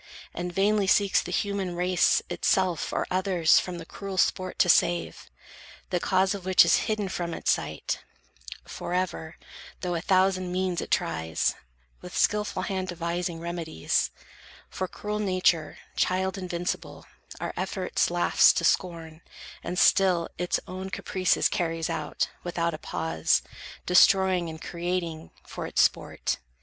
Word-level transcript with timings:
And 0.33 0.51
vainly 0.51 0.87
seeks 0.87 1.21
the 1.21 1.31
human 1.31 1.75
race, 1.75 2.23
itself 2.27 2.91
Or 2.91 3.05
others 3.11 3.59
from 3.59 3.77
the 3.77 3.85
cruel 3.85 4.17
sport 4.17 4.57
to 4.57 4.67
save, 4.67 5.29
The 5.91 5.99
cause 5.99 6.33
of 6.33 6.43
which 6.43 6.65
is 6.65 6.77
hidden 6.89 7.07
from 7.07 7.35
its 7.35 7.51
sight 7.51 7.99
Forever, 8.65 9.37
though 9.81 9.93
a 9.93 10.01
thousand 10.01 10.51
means 10.51 10.81
it 10.81 10.89
tries, 10.89 11.53
With 12.01 12.17
skilful 12.17 12.63
hand 12.63 12.87
devising 12.87 13.39
remedies: 13.39 14.09
For 14.71 14.87
cruel 14.87 15.19
Nature, 15.19 15.77
child 15.95 16.35
invincible, 16.35 17.05
Our 17.39 17.53
efforts 17.55 18.09
laughs 18.09 18.53
to 18.53 18.63
scorn, 18.63 19.21
and 19.63 19.77
still 19.77 20.29
its 20.39 20.59
own 20.67 20.89
Caprices 20.89 21.47
carries 21.47 21.91
out, 21.91 22.27
without 22.43 22.73
a 22.73 22.79
pause, 22.79 23.43
Destroying 23.85 24.49
and 24.49 24.59
creating, 24.59 25.29
for 25.45 25.67
its 25.67 25.83
sport. 25.83 26.39